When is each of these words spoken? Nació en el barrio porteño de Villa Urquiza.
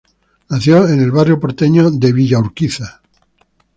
Nació 0.49 0.87
en 0.89 0.99
el 0.99 1.11
barrio 1.11 1.39
porteño 1.39 1.91
de 1.91 2.11
Villa 2.11 2.39
Urquiza. 2.39 3.01